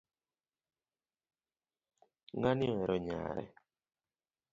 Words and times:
Ng'ani 2.37 2.65
ohero 2.73 2.95
nyare 3.05 3.43